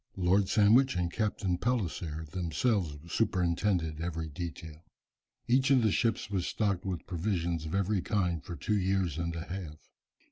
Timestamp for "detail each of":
4.29-5.83